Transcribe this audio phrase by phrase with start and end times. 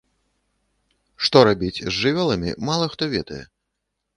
[1.27, 3.43] Што рабіць з жывёламі, мала хто ведае.